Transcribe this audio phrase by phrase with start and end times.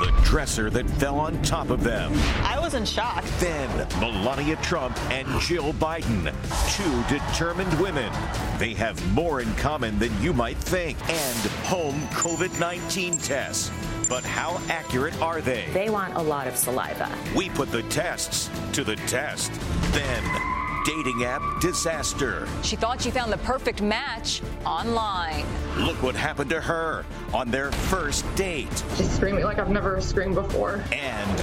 [0.00, 2.14] The dresser that fell on top of them.
[2.42, 3.22] I was in shock.
[3.38, 3.68] Then
[4.00, 6.32] Melania Trump and Jill Biden,
[6.74, 8.10] two determined women.
[8.58, 10.96] They have more in common than you might think.
[11.06, 13.70] And home COVID 19 tests.
[14.08, 15.68] But how accurate are they?
[15.74, 17.14] They want a lot of saliva.
[17.36, 19.52] We put the tests to the test.
[19.92, 22.46] Then, dating app disaster.
[22.62, 25.44] She thought she found the perfect match online.
[25.78, 28.84] Look what happened to her on their first date.
[28.96, 30.82] She's screaming like I've never screamed before.
[30.92, 31.40] And.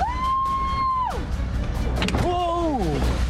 [2.22, 2.80] Whoa!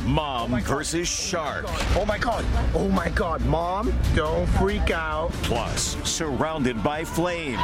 [0.06, 1.66] Mom oh versus Shark.
[1.68, 2.46] Oh, oh my god.
[2.74, 3.46] Oh my god.
[3.46, 5.32] Mom, don't freak out.
[5.44, 7.58] Plus, surrounded by flames.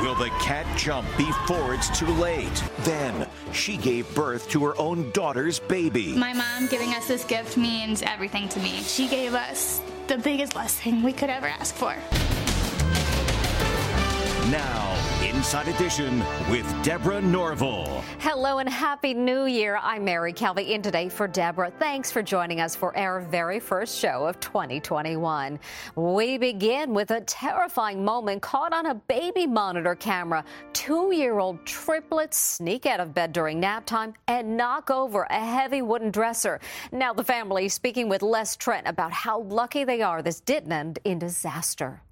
[0.00, 2.64] Will the cat jump before it's too late?
[2.80, 6.14] Then, she gave birth to her own daughter's baby.
[6.14, 8.80] My mom giving us this gift means everything to me.
[8.80, 11.94] She gave us the biggest blessing we could ever ask for.
[14.50, 14.89] Now,
[15.40, 16.18] Inside Edition
[16.50, 18.04] with Deborah Norville.
[18.18, 19.78] Hello and happy new year.
[19.80, 21.72] I'm Mary Calvi in today for Deborah.
[21.78, 25.58] Thanks for joining us for our very first show of 2021.
[25.96, 30.44] We begin with a terrifying moment caught on a baby monitor camera.
[30.74, 35.42] Two year old triplets sneak out of bed during nap time and knock over a
[35.42, 36.60] heavy wooden dresser.
[36.92, 40.98] Now, the family speaking with Les Trent about how lucky they are this didn't end
[41.04, 42.02] in disaster.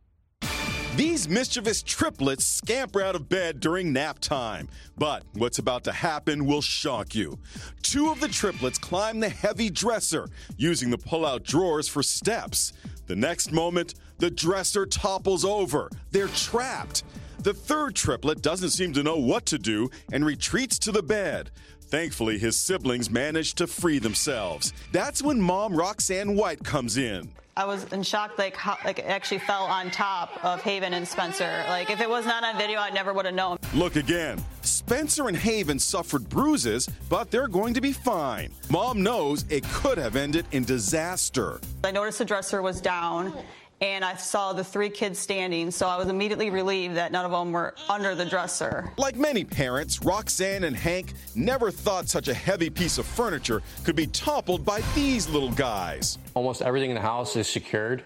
[0.99, 4.69] These mischievous triplets scamper out of bed during nap time.
[4.97, 7.39] But what's about to happen will shock you.
[7.83, 12.73] Two of the triplets climb the heavy dresser, using the pull out drawers for steps.
[13.07, 15.89] The next moment, the dresser topples over.
[16.11, 17.05] They're trapped.
[17.45, 21.53] The third triplet doesn't seem to know what to do and retreats to the bed.
[21.88, 24.75] Thankfully, his siblings managed to free themselves.
[24.93, 27.31] That's when mom Roxanne White comes in.
[27.56, 31.09] I was in shock, like, how, like it actually fell on top of Haven and
[31.09, 31.65] Spencer.
[31.66, 33.56] Like, if it was not on video, I never would have known.
[33.75, 34.44] Look again.
[34.60, 38.50] Spencer and Haven suffered bruises, but they're going to be fine.
[38.70, 41.59] Mom knows it could have ended in disaster.
[41.82, 43.32] I noticed the dresser was down.
[43.81, 47.31] And I saw the three kids standing, so I was immediately relieved that none of
[47.31, 48.91] them were under the dresser.
[48.97, 53.94] Like many parents, Roxanne and Hank never thought such a heavy piece of furniture could
[53.94, 56.19] be toppled by these little guys.
[56.34, 58.03] Almost everything in the house is secured,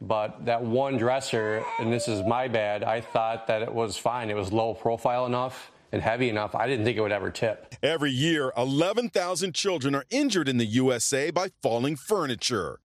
[0.00, 4.30] but that one dresser, and this is my bad, I thought that it was fine.
[4.30, 6.54] It was low profile enough and heavy enough.
[6.54, 7.74] I didn't think it would ever tip.
[7.82, 12.80] Every year, 11,000 children are injured in the USA by falling furniture.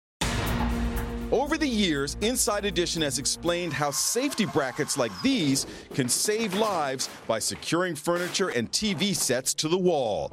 [1.33, 7.09] Over the years, Inside Edition has explained how safety brackets like these can save lives
[7.25, 10.31] by securing furniture and TV sets to the wall.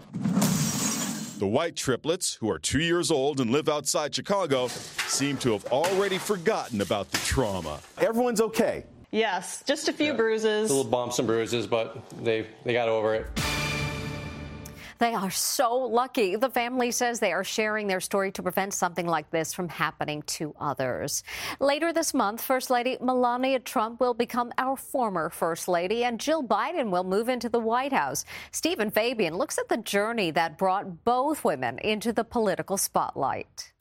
[1.39, 5.65] The White triplets, who are two years old and live outside Chicago, seem to have
[5.72, 7.81] already forgotten about the trauma.
[7.97, 8.84] Everyone's okay.
[9.10, 10.16] Yes, just a few yeah.
[10.19, 10.71] bruises.
[10.71, 13.59] A little bumps and bruises, but they, they got over it.
[15.00, 16.37] They are so lucky.
[16.37, 20.21] The family says they are sharing their story to prevent something like this from happening
[20.38, 21.25] to others.
[21.59, 26.44] Later this month, First Lady Melania Trump will become our former First Lady, and Jill
[26.44, 28.27] Biden will move into the White House.
[28.53, 33.72] Stephen Fabian looks at the journey that brought both women into the political spotlight.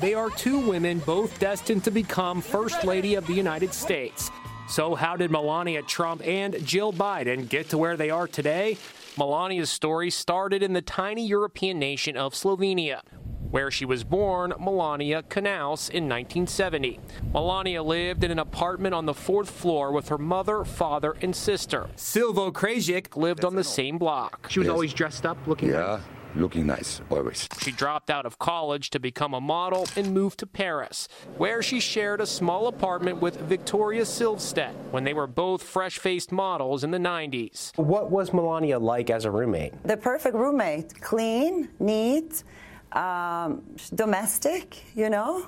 [0.00, 4.30] They are two women, both destined to become First Lady of the United States.
[4.68, 8.78] So, how did Melania Trump and Jill Biden get to where they are today?
[9.16, 13.00] Melania's story started in the tiny European nation of Slovenia,
[13.48, 16.98] where she was born, Melania Knaus, in 1970.
[17.32, 21.88] Melania lived in an apartment on the fourth floor with her mother, father, and sister.
[21.94, 24.48] Silvo Krajic lived on the same block.
[24.50, 24.72] She was yes.
[24.72, 26.00] always dressed up, looking yeah.
[26.00, 27.48] Nice looking nice always.
[27.60, 31.80] She dropped out of college to become a model and moved to Paris, where she
[31.80, 36.90] shared a small apartment with Victoria Silvstedt when they were both fresh faced models in
[36.90, 37.76] the 90s.
[37.76, 39.72] What was Melania like as a roommate?
[39.84, 42.42] The perfect roommate clean, neat
[42.92, 43.62] um,
[43.94, 45.46] domestic, you know.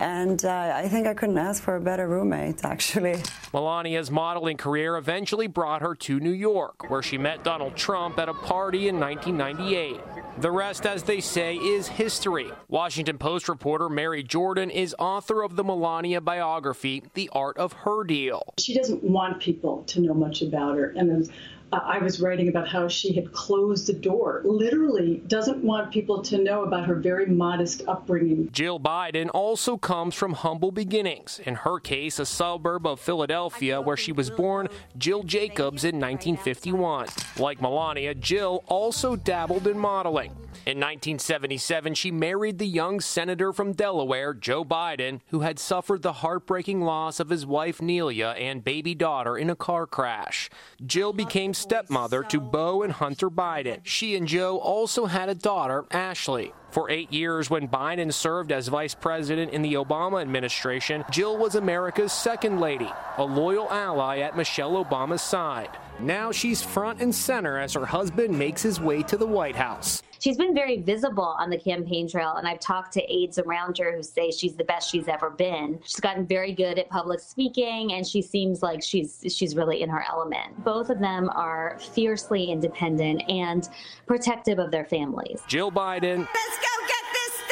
[0.00, 3.20] And uh, I think I couldn't ask for a better roommate, actually.
[3.52, 8.28] Melania's modeling career eventually brought her to New York, where she met Donald Trump at
[8.28, 10.00] a party in 1998.
[10.40, 12.52] The rest, as they say, is history.
[12.68, 18.04] Washington Post reporter Mary Jordan is author of the Melania biography, The Art of Her
[18.04, 18.54] Deal.
[18.60, 20.90] She doesn't want people to know much about her.
[20.90, 21.28] And
[21.72, 26.22] uh, I was writing about how she had closed the door, literally doesn't want people
[26.22, 28.48] to know about her very modest upbringing.
[28.52, 31.40] Jill Biden also comes from humble beginnings.
[31.44, 37.08] In her case, a suburb of Philadelphia where she was born, Jill Jacobs, in 1951.
[37.38, 40.32] Like Melania, Jill also dabbled in modeling.
[40.66, 46.14] In 1977, she married the young senator from Delaware, Joe Biden, who had suffered the
[46.14, 50.50] heartbreaking loss of his wife Neilia and baby daughter in a car crash.
[50.84, 53.80] Jill became stepmother to Beau and Hunter Biden.
[53.82, 56.52] She and Joe also had a daughter, Ashley.
[56.70, 61.54] For eight years, when Biden served as vice president in the Obama administration, Jill was
[61.54, 65.70] America's second lady, a loyal ally at Michelle Obama's side.
[65.98, 70.02] Now she's front and center as her husband makes his way to the White House
[70.20, 72.34] she's been very visible on the campaign trail.
[72.36, 75.78] And I've talked to aides around her who say she's the best she's ever been.
[75.84, 79.88] She's gotten very good at public speaking, and she seems like she's she's really in
[79.88, 80.64] her element.
[80.64, 83.68] Both of them are fiercely independent and
[84.06, 85.42] protective of their families.
[85.48, 86.18] Jill Biden.
[86.18, 87.42] Let's go get this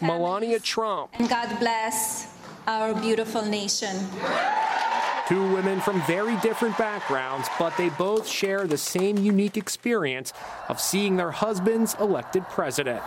[0.00, 0.08] done.
[0.08, 1.10] Melania Trump.
[1.18, 2.34] And God bless
[2.66, 3.96] our beautiful nation.
[5.28, 10.32] Two women from very different backgrounds, but they both share the same unique experience
[10.68, 13.02] of seeing their husbands elected president.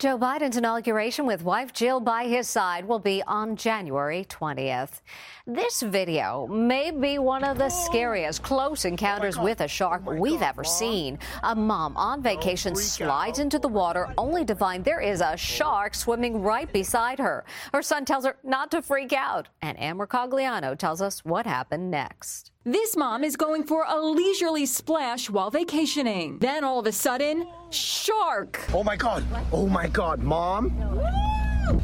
[0.00, 5.00] Joe Biden's inauguration with wife Jill by his side will be on January 20th.
[5.46, 10.16] This video may be one of the scariest close encounters oh with a shark oh
[10.16, 10.72] we've God, ever Mom.
[10.72, 11.18] seen.
[11.44, 13.44] A mom on vacation slides out.
[13.44, 17.44] into the water only to find there is a shark swimming right beside her.
[17.72, 21.92] Her son tells her not to freak out, and Amber Cogliano tells us what happened
[21.92, 22.50] next.
[22.66, 26.38] This mom is going for a leisurely splash while vacationing.
[26.38, 28.58] Then all of a sudden, shark!
[28.72, 29.22] Oh my god!
[29.52, 30.70] Oh my god, mom!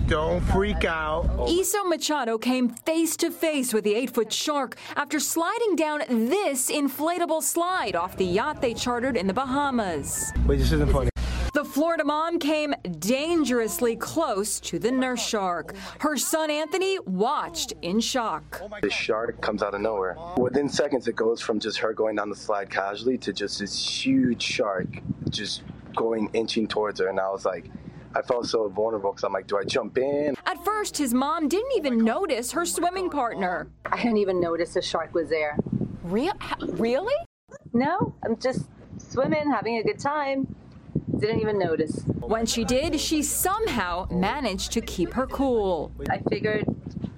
[0.07, 1.27] Don't freak out.
[1.49, 6.71] Iso Machado came face to face with the eight foot shark after sliding down this
[6.71, 10.33] inflatable slide off the yacht they chartered in the Bahamas.
[10.47, 11.10] Wait, this isn't funny.
[11.53, 15.75] The Florida mom came dangerously close to the nurse shark.
[15.99, 18.61] Her son Anthony watched in shock.
[18.63, 20.17] Oh this shark comes out of nowhere.
[20.37, 24.05] Within seconds, it goes from just her going down the slide casually to just this
[24.05, 24.87] huge shark
[25.29, 25.63] just
[25.97, 27.09] going inching towards her.
[27.09, 27.69] And I was like,
[28.15, 30.37] I felt so vulnerable because I'm like, do I jump in?
[30.47, 33.69] At first, his mom didn't even notice her swimming partner.
[33.87, 35.57] I didn't even notice the shark was there.
[36.05, 36.33] Real?
[36.61, 37.15] Really?
[37.73, 38.69] No, I'm just
[38.99, 40.55] swimming, having a good time.
[41.21, 42.03] Didn't even notice.
[42.21, 45.93] When she did, she somehow managed to keep her cool.
[46.09, 46.65] I figured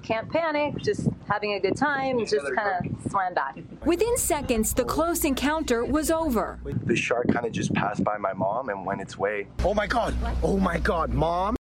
[0.03, 3.59] can't panic, just having a good time, just kind of swam back.
[3.87, 6.59] Within seconds, the close encounter was over.
[6.65, 9.47] The shark kind of just passed by my mom and went its way.
[9.65, 10.17] Oh my God!
[10.43, 11.55] Oh my God, mom!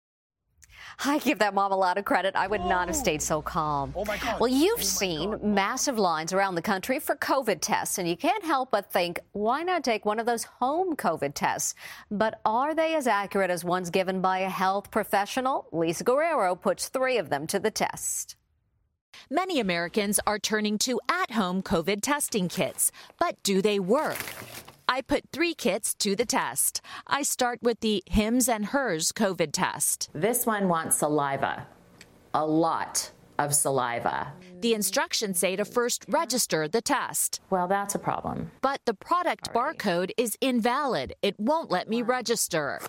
[1.04, 2.36] I give that mom a lot of credit.
[2.36, 3.94] I would not have stayed so calm.
[3.96, 4.40] Oh my God.
[4.40, 5.44] Well, you've oh seen God.
[5.44, 9.64] massive lines around the country for COVID tests, and you can't help but think, why
[9.64, 11.76] not take one of those home COVID tests?
[12.10, 15.68] But are they as accurate as ones given by a health professional?
[15.72, 18.36] Lisa Guerrero puts three of them to the test.
[19.30, 24.18] Many Americans are turning to at home COVID testing kits, but do they work?
[24.92, 26.82] I put three kits to the test.
[27.08, 30.10] I start with the Hims and Hers COVID test.
[30.12, 31.66] This one wants saliva,
[32.34, 34.34] a lot of saliva.
[34.60, 37.40] The instructions say to first register the test.
[37.50, 38.52] Well, that's a problem.
[38.60, 41.14] But the product barcode is invalid.
[41.22, 42.82] It won't let me register.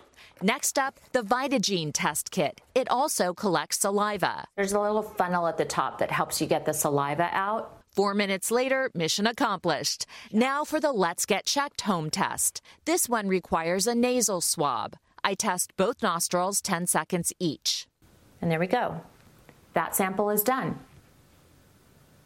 [0.42, 2.60] Next up, the Vitagene test kit.
[2.74, 4.48] It also collects saliva.
[4.56, 7.81] There's a little funnel at the top that helps you get the saliva out.
[7.94, 10.06] Four minutes later, mission accomplished.
[10.32, 12.62] Now for the Let's Get Checked home test.
[12.86, 14.96] This one requires a nasal swab.
[15.22, 17.86] I test both nostrils 10 seconds each.
[18.40, 19.02] And there we go.
[19.74, 20.78] That sample is done.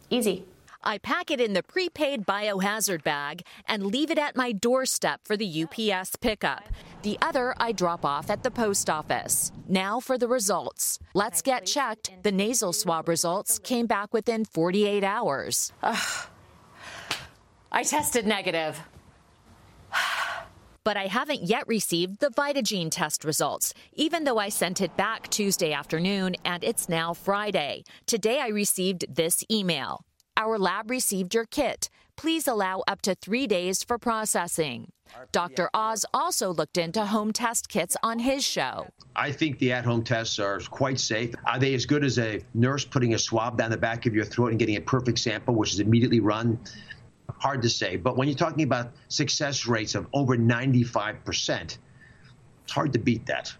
[0.09, 0.45] Easy.
[0.87, 5.35] I pack it in the prepaid biohazard bag and leave it at my doorstep for
[5.35, 6.63] the UPS pickup.
[7.01, 9.51] The other I drop off at the post office.
[9.67, 10.97] Now for the results.
[11.13, 12.11] Let's get checked.
[12.23, 15.73] The nasal swab results came back within 48 hours.
[15.83, 16.29] Ugh.
[17.73, 18.79] I tested negative.
[20.85, 25.27] but I haven't yet received the Vitagene test results, even though I sent it back
[25.27, 27.83] Tuesday afternoon and it's now Friday.
[28.05, 30.06] Today I received this email.
[30.37, 31.89] Our lab received your kit.
[32.15, 34.91] please allow up to three days for processing.
[35.31, 35.69] Dr.
[35.73, 38.87] Oz also looked into home test kits on his show.
[39.15, 41.35] I think the at home tests are quite safe.
[41.45, 44.25] Are they as good as a nurse putting a swab down the back of your
[44.25, 46.59] throat and getting a perfect sample, which is immediately run?
[47.37, 47.97] Hard to say.
[47.97, 51.77] But when you're talking about success rates of over 95%,
[52.63, 53.53] it's hard to beat that.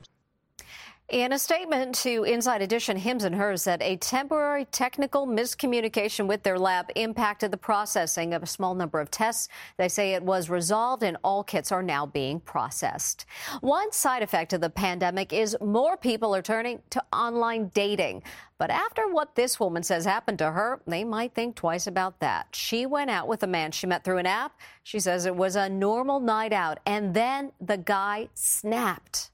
[1.09, 6.43] In a statement to Inside Edition, Hims and Hers said a temporary technical miscommunication with
[6.43, 9.47] their lab impacted the processing of a small number of tests.
[9.77, 13.25] They say it was resolved and all kits are now being processed.
[13.61, 18.23] One side effect of the pandemic is more people are turning to online dating.
[18.57, 22.47] But after what this woman says happened to her, they might think twice about that.
[22.51, 24.59] She went out with a man she met through an app.
[24.83, 29.29] She says it was a normal night out, and then the guy snapped.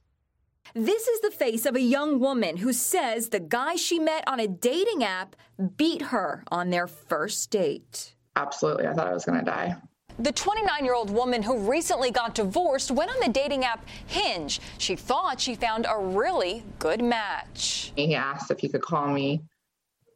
[0.75, 4.39] This is the face of a young woman who says the guy she met on
[4.39, 5.36] a dating app
[5.77, 8.15] beat her on their first date.
[8.36, 8.88] Absolutely.
[8.88, 9.75] I thought I was going to die.
[10.18, 14.60] The 29 year old woman who recently got divorced went on the dating app Hinge.
[14.80, 17.94] She thought she found a really good match.
[17.96, 19.44] He asked if he could call me,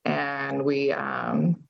[0.05, 1.66] and we um,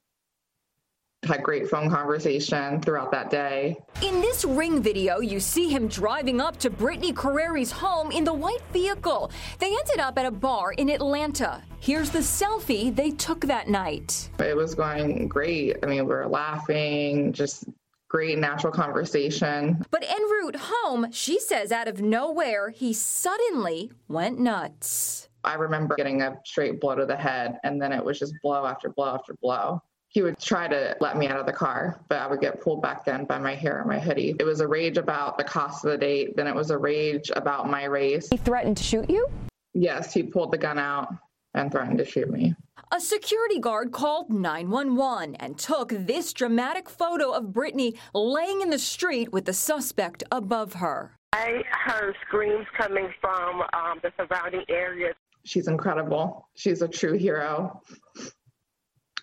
[1.37, 3.77] had great phone conversation throughout that day.
[4.01, 8.33] In this ring video, you see him driving up to Brittany Carreri's home in the
[8.33, 9.31] white vehicle.
[9.59, 11.61] They ended up at a bar in Atlanta.
[11.79, 14.29] Here's the selfie they took that night.
[14.39, 15.77] It was going great.
[15.83, 17.65] I mean, we were laughing, just
[18.09, 19.85] great natural conversation.
[19.91, 25.29] But en route home, she says out of nowhere, he suddenly went nuts.
[25.43, 28.65] I remember getting a straight blow to the head, and then it was just blow
[28.65, 32.19] after blow after blow he would try to let me out of the car, but
[32.19, 34.35] I would get pulled back then by my hair and my hoodie.
[34.39, 37.29] It was a rage about the cost of the date, then it was a rage
[37.35, 38.29] about my race.
[38.29, 39.27] He threatened to shoot you?
[39.73, 41.13] Yes, he pulled the gun out
[41.53, 42.55] and threatened to shoot me.
[42.91, 48.79] A security guard called 911 and took this dramatic photo of Brittany laying in the
[48.79, 51.11] street with the suspect above her.
[51.33, 55.15] I heard screams coming from um, the surrounding areas.
[55.43, 56.47] She's incredible.
[56.55, 57.81] She's a true hero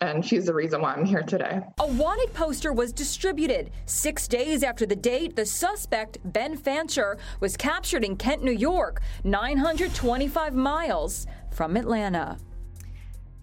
[0.08, 1.60] and she's the reason why I'm here today.
[1.78, 3.70] A wanted poster was distributed.
[3.86, 9.02] Six days after the date, the suspect, Ben Fancher, was captured in Kent, New York,
[9.24, 12.38] 925 miles from Atlanta.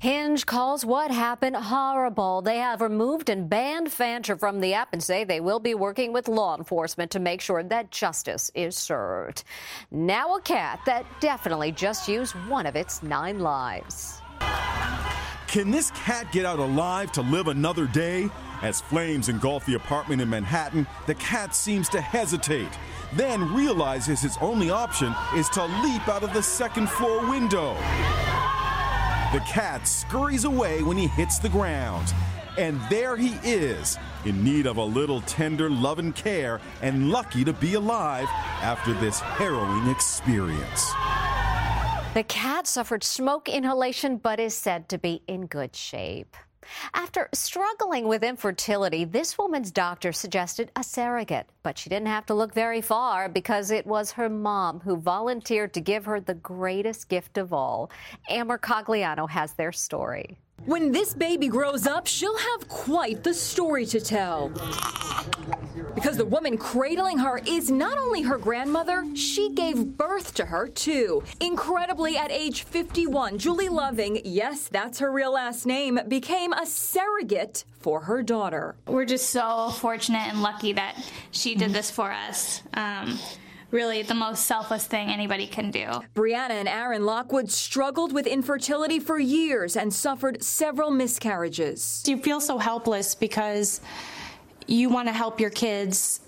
[0.02, 2.42] Hinge calls what happened horrible.
[2.42, 6.12] They have removed and banned Fancher from the app and say they will be working
[6.12, 9.44] with law enforcement to make sure that justice is served.
[9.92, 14.21] Now, a cat that definitely just used one of its nine lives.
[15.52, 18.30] Can this cat get out alive to live another day?
[18.62, 22.70] As flames engulf the apartment in Manhattan, the cat seems to hesitate,
[23.16, 27.74] then realizes his only option is to leap out of the second floor window.
[29.34, 32.14] The cat scurries away when he hits the ground.
[32.58, 37.44] And there he is, in need of a little tender love and care, and lucky
[37.44, 38.30] to be alive
[38.62, 40.94] after this harrowing experience.
[42.14, 46.36] The cat suffered smoke inhalation but is said to be in good shape.
[46.94, 52.34] After struggling with infertility, this woman's doctor suggested a surrogate, but she didn't have to
[52.34, 57.08] look very far because it was her mom who volunteered to give her the greatest
[57.08, 57.90] gift of all.
[58.30, 60.38] Amber Cogliano has their story.
[60.66, 64.52] When this baby grows up, she'll have quite the story to tell.
[65.96, 70.68] Because the woman cradling her is not only her grandmother, she gave birth to her
[70.68, 71.24] too.
[71.40, 77.66] Incredibly, at age 51, Julie Loving, yes, that's her real last name, became a surrogate
[77.80, 78.76] for her daughter.
[78.88, 80.96] We're just so fortunate and lucky that
[81.32, 82.62] she did this for us.
[82.74, 83.20] Um,
[83.72, 85.86] really the most selfless thing anybody can do.
[86.16, 92.04] Brianna and Aaron Lockwood struggled with infertility for years and suffered several miscarriages.
[92.06, 93.82] You feel so helpless because
[94.68, 96.22] you want to help your kids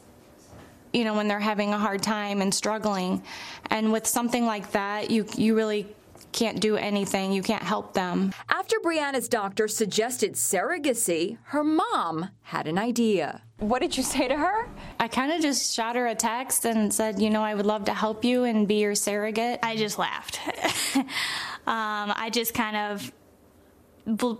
[0.94, 3.22] you know when they're having a hard time and struggling
[3.70, 5.88] and with something like that you you really
[6.34, 7.32] can't do anything.
[7.32, 8.34] You can't help them.
[8.50, 13.42] After Brianna's doctor suggested surrogacy, her mom had an idea.
[13.60, 14.68] What did you say to her?
[15.00, 17.86] I kind of just shot her a text and said, you know, I would love
[17.86, 19.60] to help you and be your surrogate.
[19.64, 20.40] I just laughed.
[20.98, 21.06] um,
[21.66, 23.12] I just kind of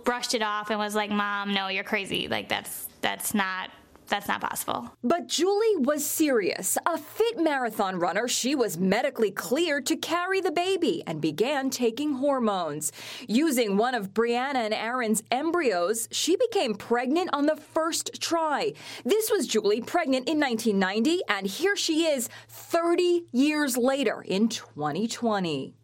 [0.04, 2.28] brushed it off and was like, "Mom, no, you're crazy.
[2.28, 3.70] Like that's that's not
[4.08, 4.90] that's not possible.
[5.02, 6.78] But Julie was serious.
[6.86, 12.14] A fit marathon runner, she was medically cleared to carry the baby and began taking
[12.14, 12.92] hormones.
[13.26, 18.72] Using one of Brianna and Aaron's embryos, she became pregnant on the first try.
[19.04, 25.74] This was Julie pregnant in 1990, and here she is 30 years later in 2020.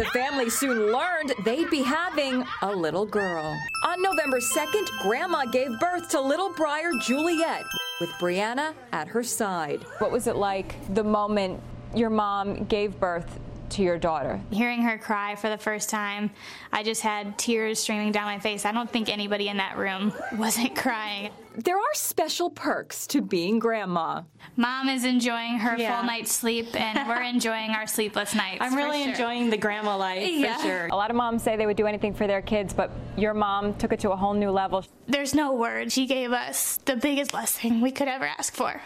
[0.00, 3.54] The family soon learned they'd be having a little girl.
[3.84, 7.66] On November 2nd, Grandma gave birth to little Briar Juliet
[8.00, 9.82] with Brianna at her side.
[9.98, 11.60] What was it like the moment
[11.94, 13.38] your mom gave birth
[13.72, 14.40] to your daughter?
[14.50, 16.30] Hearing her cry for the first time,
[16.72, 18.64] I just had tears streaming down my face.
[18.64, 21.30] I don't think anybody in that room wasn't crying.
[21.56, 24.22] There are special perks to being grandma.
[24.56, 25.96] Mom is enjoying her Yeah.
[25.98, 28.58] full night's sleep, and we're enjoying our sleepless nights.
[28.60, 29.10] I'm really sure.
[29.10, 30.56] enjoying the grandma life Yeah.
[30.56, 30.86] for sure.
[30.92, 33.74] A lot of moms say they would do anything for their kids, but your mom
[33.74, 34.84] took it to a whole new level.
[35.08, 35.90] There's no word.
[35.90, 38.80] She gave us the biggest blessing we could ever ask for.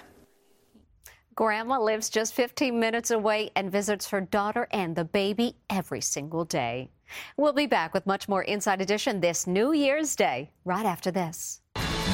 [1.35, 6.45] Grandma lives just 15 minutes away and visits her daughter and the baby every single
[6.45, 6.91] day.
[7.37, 11.61] We'll be back with much more Inside Edition this New Year's Day right after this.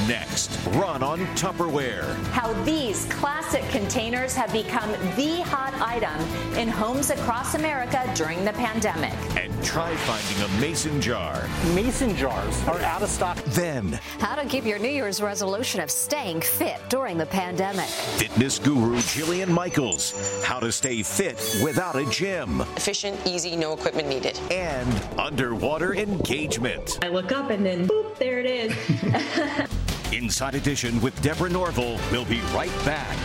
[0.07, 2.15] Next, run on Tupperware.
[2.31, 6.19] How these classic containers have become the hot item
[6.57, 9.13] in homes across America during the pandemic.
[9.37, 11.47] And try finding a mason jar.
[11.73, 13.37] Mason jars are out of stock.
[13.45, 17.85] Then, How to keep your New Year's resolution of staying fit during the pandemic.
[17.85, 20.43] fitness guru Jillian Michaels.
[20.43, 22.61] How to stay fit without a gym.
[22.75, 24.39] Efficient, easy, no equipment needed.
[24.51, 24.87] And
[25.19, 26.99] underwater engagement.
[27.03, 29.71] I look up and then boop, there it is.
[30.11, 31.99] Inside Edition with Deborah Norville.
[32.11, 33.17] We'll be right back.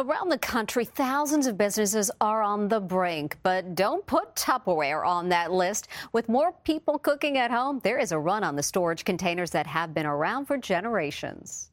[0.00, 5.28] Around the country, thousands of businesses are on the brink, but don't put Tupperware on
[5.28, 5.88] that list.
[6.14, 9.66] With more people cooking at home, there is a run on the storage containers that
[9.66, 11.68] have been around for generations.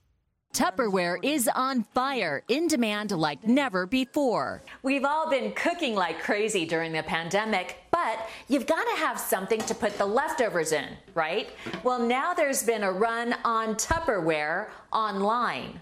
[0.54, 4.62] Tupperware is on fire, in demand like never before.
[4.84, 9.62] We've all been cooking like crazy during the pandemic, but you've got to have something
[9.62, 11.52] to put the leftovers in, right?
[11.82, 15.80] Well, now there's been a run on Tupperware online.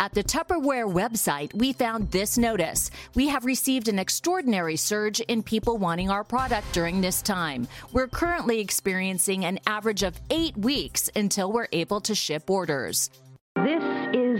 [0.00, 2.90] At the Tupperware website, we found this notice.
[3.14, 7.68] We have received an extraordinary surge in people wanting our product during this time.
[7.92, 13.10] We're currently experiencing an average of eight weeks until we're able to ship orders.
[13.56, 13.84] This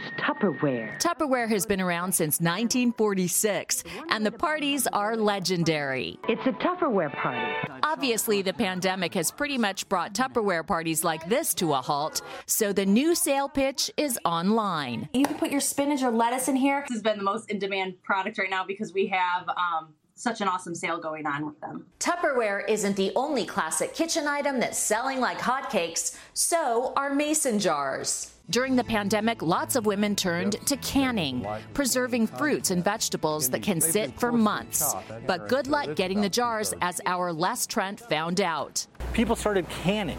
[0.00, 0.98] is Tupperware.
[0.98, 6.18] Tupperware has been around since 1946, and the parties are legendary.
[6.28, 7.80] It's a Tupperware party.
[7.82, 12.72] Obviously, the pandemic has pretty much brought Tupperware parties like this to a halt, so
[12.72, 15.08] the new sale pitch is online.
[15.12, 16.84] You can put your spinach or lettuce in here.
[16.88, 20.40] This has been the most in demand product right now because we have um, such
[20.40, 21.86] an awesome sale going on with them.
[21.98, 28.34] Tupperware isn't the only classic kitchen item that's selling like hotcakes, so are mason jars.
[28.50, 33.80] During the pandemic, lots of women turned to canning, preserving fruits and vegetables that can
[33.80, 34.92] sit for months.
[35.24, 38.84] But good luck getting the jars, as our Les Trent found out.
[39.12, 40.18] People started canning.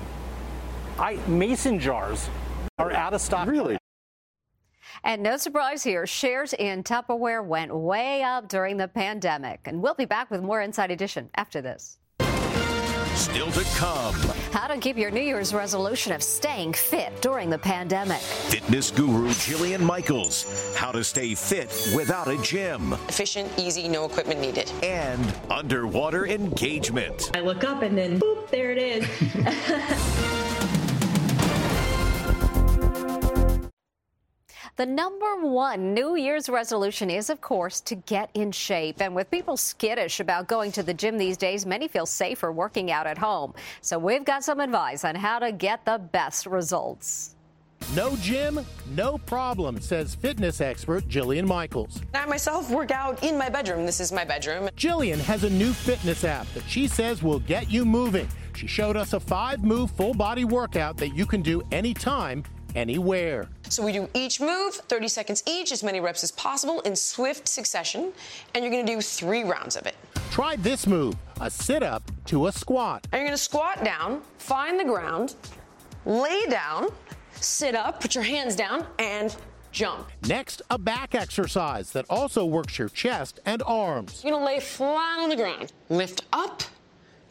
[0.97, 2.29] I mason jars
[2.79, 3.49] are out of stock.
[3.49, 3.77] Really?
[5.03, 9.59] And no surprise here, shares in Tupperware went way up during the pandemic.
[9.65, 11.97] And we'll be back with more Inside Edition after this.
[13.21, 14.15] Still to come.
[14.51, 18.17] How to keep your New Year's resolution of staying fit during the pandemic.
[18.17, 20.73] Fitness guru Jillian Michaels.
[20.75, 22.93] How to stay fit without a gym.
[23.09, 24.71] Efficient, easy, no equipment needed.
[24.81, 27.29] And underwater engagement.
[27.35, 30.37] I look up and then boop, there it is.
[34.81, 38.99] The number one New Year's resolution is, of course, to get in shape.
[38.99, 42.89] And with people skittish about going to the gym these days, many feel safer working
[42.89, 43.53] out at home.
[43.81, 47.35] So we've got some advice on how to get the best results.
[47.95, 48.61] No gym,
[48.95, 52.01] no problem, says fitness expert Jillian Michaels.
[52.15, 53.85] I myself work out in my bedroom.
[53.85, 54.67] This is my bedroom.
[54.75, 58.27] Jillian has a new fitness app that she says will get you moving.
[58.55, 62.43] She showed us a five move full body workout that you can do anytime,
[62.75, 63.47] anywhere.
[63.69, 67.47] So we do each move, 30 seconds each, as many reps as possible in swift
[67.47, 68.11] succession,
[68.53, 69.95] and you're gonna do three rounds of it.
[70.31, 73.07] Try this move a sit up to a squat.
[73.11, 75.35] And you're gonna squat down, find the ground,
[76.05, 76.89] lay down,
[77.31, 79.35] sit up, put your hands down, and
[79.71, 80.07] jump.
[80.27, 84.21] Next, a back exercise that also works your chest and arms.
[84.23, 86.63] You're gonna lay flat on the ground, lift up,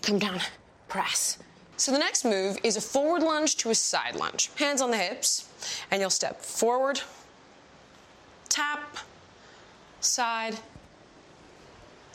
[0.03, 0.40] come down,
[0.88, 1.38] press.
[1.80, 4.50] So the next move is a forward lunge to a side lunge.
[4.56, 5.48] Hands on the hips,
[5.90, 7.00] and you'll step forward,
[8.50, 8.98] tap,
[10.00, 10.58] side,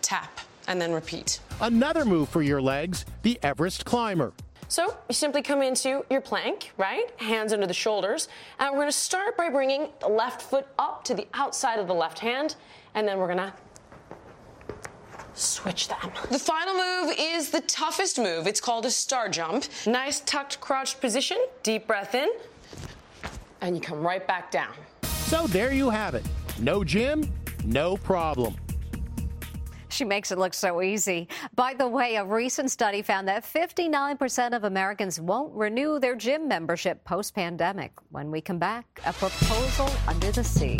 [0.04, 1.40] tap, and then repeat.
[1.62, 4.34] Another move for your legs the Everest climber.
[4.68, 7.10] So you simply come into your plank, right?
[7.20, 8.28] Hands under the shoulders.
[8.60, 11.96] And we're gonna start by bringing the left foot up to the outside of the
[11.96, 12.56] left hand,
[12.94, 13.54] and then we're gonna
[15.36, 16.12] switch them.
[16.32, 18.48] The final move is the toughest move.
[18.48, 19.66] It's called a star jump.
[19.86, 22.30] Nice tucked crouched position, deep breath in,
[23.62, 24.74] and you come right back down.
[25.04, 26.26] So there you have it.
[26.60, 27.32] No gym,
[27.66, 28.56] no problem.
[29.90, 31.30] She makes it look so easy.
[31.56, 36.50] By the way, a recent study found that 59% of Americans won't renew their gym
[36.50, 37.94] membership post pandemic.
[38.10, 40.78] When we come back, a proposal under the sea.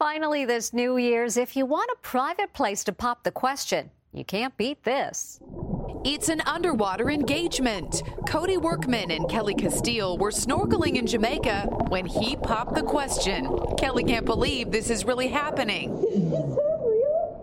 [0.00, 4.24] Finally, this New Year's, if you want a private place to pop the question, you
[4.24, 5.40] can't beat this.
[6.06, 8.02] It's an underwater engagement.
[8.26, 13.46] Cody Workman and Kelly Castile were snorkeling in Jamaica when he popped the question.
[13.76, 15.92] Kelly can't believe this is really happening.
[16.14, 17.36] Is this real?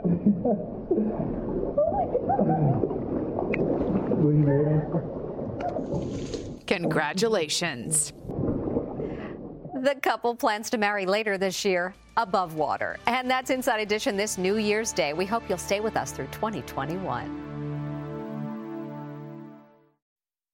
[4.09, 4.55] oh my
[4.91, 6.65] God.
[6.65, 8.13] Congratulations.
[9.83, 12.97] The couple plans to marry later this year above water.
[13.05, 15.13] And that's Inside Edition this New Year's Day.
[15.13, 17.43] We hope you'll stay with us through 2021.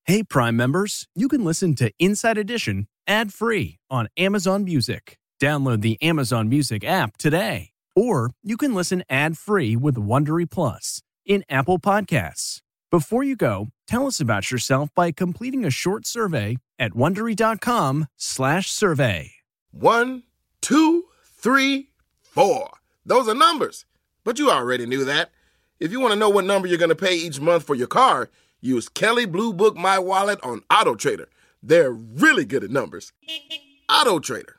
[0.03, 5.17] Hey, Prime members, you can listen to Inside Edition ad free on Amazon Music.
[5.41, 7.69] Download the Amazon Music app today.
[7.95, 12.59] Or you can listen ad free with Wondery Plus in Apple Podcasts.
[12.93, 19.31] Before you go, tell us about yourself by completing a short survey at wondery.com/slash survey.
[19.71, 20.21] One,
[20.61, 21.89] two, three,
[22.21, 22.69] four.
[23.03, 23.85] Those are numbers.
[24.23, 25.31] But you already knew that.
[25.79, 27.87] If you want to know what number you're going to pay each month for your
[27.87, 28.29] car,
[28.61, 31.29] use Kelley Blue Book My Wallet on Auto Trader.
[31.63, 33.11] They're really good at numbers.
[33.89, 34.57] Auto Trader.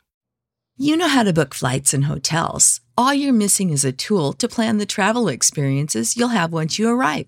[0.75, 2.81] You know how to book flights and hotels.
[2.97, 6.89] All you're missing is a tool to plan the travel experiences you'll have once you
[6.89, 7.27] arrive.